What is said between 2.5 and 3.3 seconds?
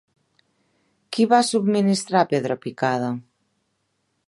picada?